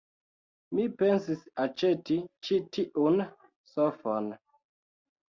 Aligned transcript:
Mi 0.75 0.85
pensis 1.01 1.43
aĉeti 1.65 2.17
ĉi 2.47 2.57
tiun 2.77 3.21
sofon. 3.73 4.31